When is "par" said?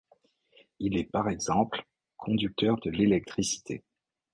1.11-1.29